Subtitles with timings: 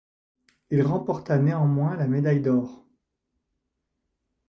[0.71, 2.83] Il remporta néanmoins la médaille d'or.